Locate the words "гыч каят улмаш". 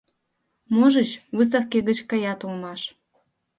1.87-2.81